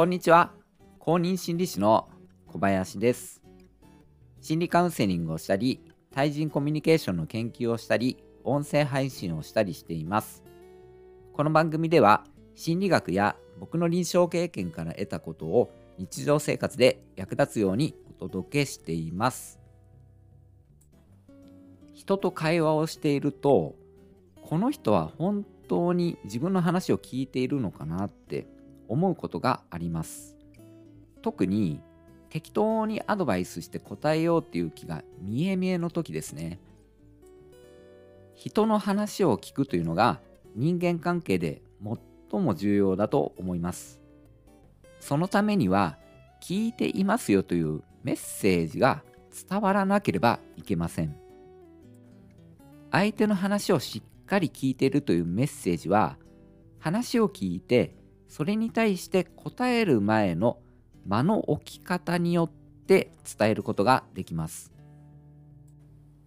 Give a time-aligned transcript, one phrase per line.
[0.00, 0.54] こんにちは。
[0.98, 2.08] 公認心理師の
[2.46, 3.42] 小林です。
[4.40, 10.42] 心理カウンセリングをしたり、対人コミュニケーションの研究をしたり、音声配信をしたりしています。
[11.34, 12.24] この番組では、
[12.54, 19.60] 心理学や僕の臨床経験から得たことを日常生活で役立つようにお届けしています。
[21.92, 23.74] 人と会話をしていると、
[24.40, 28.46] この人は本当に自分の話を聞いているのかなって
[28.90, 30.36] 思うことがあります。
[31.22, 31.80] 特に
[32.28, 36.60] 適当にアドバイスして答えようっていう気が見え見えの時ですね。
[38.34, 40.20] 人の話を聞くというのが
[40.56, 41.62] 人間関係で
[42.30, 44.00] 最も重要だと思います。
[44.98, 45.98] そのためには
[46.42, 49.02] 聞いていますよというメッセージが
[49.48, 51.16] 伝わらなければいけません。
[52.90, 56.16] 相手の話をしっかり聞いているというメッセージは
[56.80, 57.94] 話を聞いて
[58.30, 60.60] それに対して答える前の
[61.04, 62.50] 間の置き方によっ
[62.86, 64.72] て伝えることができます。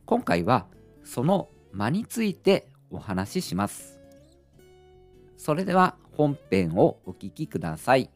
[0.06, 0.68] 今回は
[1.06, 4.02] その間についてお話しします。
[5.38, 8.10] それでは本編をお聞きください。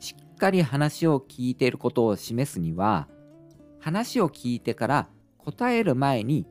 [0.00, 3.06] しっかり話を聞いていることを示すには
[3.80, 6.46] 話を聞いてから答える前に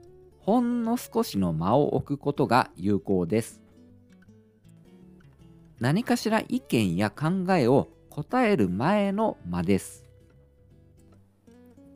[0.48, 3.62] ほんの少しの間を置くことが有効です。
[5.81, 10.06] 何かしら意見や考えを答える前の間です。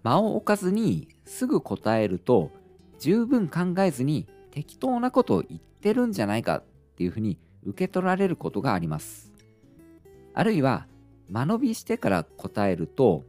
[0.04, 2.52] 間を置かずにすぐ答えると
[3.00, 6.64] 十分考えずに適当なことを言ってるんじゃないかっ
[6.98, 9.32] ていうふうに受け取られることがあります。
[10.34, 10.88] あるいは
[11.30, 13.24] 間延びしてから答えると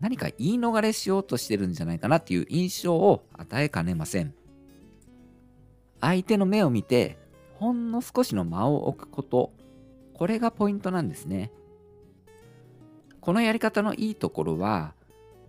[0.00, 4.34] 何か言い逃れしようとしてるんじゃないかなっていう印象を与えかねません。
[6.00, 7.18] 相手の目を見て
[7.58, 9.52] ほんの少しの間を置くこと、
[10.12, 11.50] これがポイントなんですね。
[13.20, 14.94] このやり方のいいところは、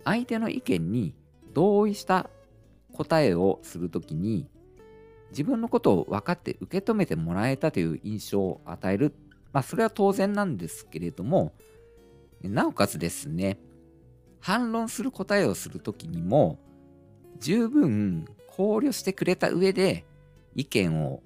[0.05, 1.15] 相手の意見に
[1.53, 2.29] 同意した
[2.93, 4.47] 答えをするときに、
[5.31, 9.13] 自分のことを分かって受け止めてもらえたという印象を与える。
[9.51, 11.53] まあ、それは当然なんですけれども、
[12.41, 13.59] なおかつですね、
[14.39, 16.59] 反論する答えをするときにも
[17.39, 20.05] 十分考慮してくれた上で
[20.55, 21.21] 意見を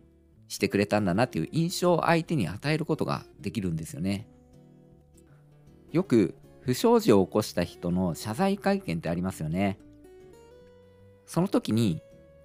[0.47, 4.27] してくれたんだなっていう印象を相手に与えることができるんですよね。
[5.91, 9.79] よく不祥事を起こした人の謝罪会見ってありますよね。
[11.25, 12.01] その時に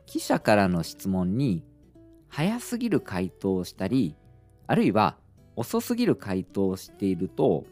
[0.06, 1.65] 記者からの質問に
[2.28, 4.15] 早すぎる回答をしたり
[4.69, 5.16] あるいは
[5.56, 7.65] 遅すぎる回答をしていると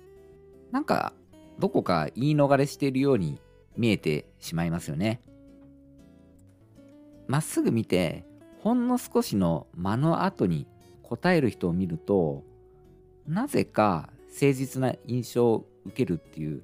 [0.72, 1.12] なんか
[1.58, 3.40] どこか言い逃れしているように
[3.76, 5.20] 見えてしまいますよね。
[7.26, 8.24] まっすぐ見て
[8.60, 10.66] ほんの少しの間の後に
[11.02, 12.42] 答える人を見ると
[13.26, 16.62] なぜか誠実な印象を受けるっていう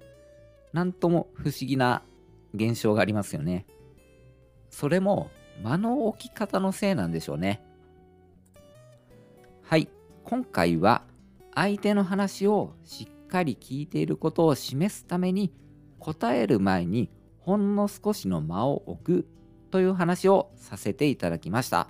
[0.73, 2.03] なんとも不思議な
[2.55, 3.67] 現象がありますよね。
[4.71, 5.31] それも
[5.62, 7.62] 間の置き方のせいなんでしょうね。
[9.62, 9.89] はい、
[10.25, 11.03] 今回は
[11.55, 15.53] 相手の話をしっかり聞いていることを示すために
[15.99, 19.29] 答える前にほんの少しの間を置く
[19.71, 21.89] という話をさせていただきました。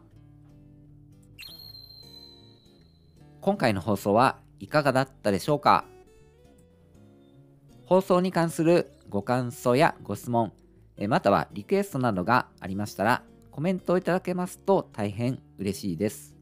[3.40, 5.86] 今回の放送はいかがだったでしょうか？
[7.86, 10.52] 放送に関するご感想やご質問
[11.08, 16.36] またはリクエストなどがありましたらコメントをいただけますと大変嬉しいです。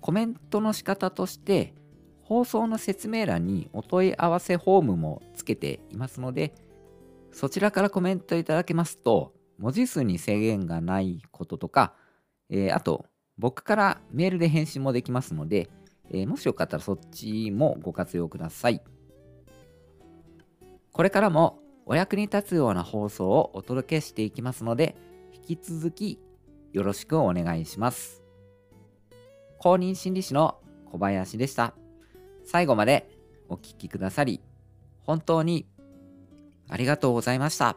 [0.00, 1.74] コメントの仕方として
[2.26, 6.52] 放送の説明欄にお問い合わせフォームもつけていますので、
[7.30, 11.94] そちらからコメントいただけますと、文字数に制限がないこととか、
[12.50, 13.06] えー、あと、
[13.38, 15.70] 僕からメールで返信もできますので、
[16.10, 18.82] えー、もしよかったらそっちもご活用ください。
[20.92, 24.96] これからもお役に立つような放送をお届けしていきますので、
[25.32, 26.18] 引き続き
[26.72, 28.24] よろしくお願いします。
[29.58, 30.58] 公認心理師の
[30.90, 31.85] 小林でした。
[32.46, 33.10] 最後まで
[33.48, 34.40] お聴きくださり、
[35.02, 35.66] 本当に
[36.68, 37.76] ありがとうございました。